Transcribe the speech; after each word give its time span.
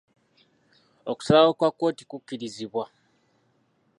Okusalawo 1.11 1.51
kwa 1.57 1.69
kkooti 1.71 2.03
ku 2.09 2.17
kirizibwa. 2.25 2.85